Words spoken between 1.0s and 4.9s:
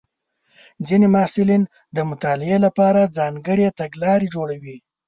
محصلین د مطالعې لپاره ځانګړې تګلارې جوړوي.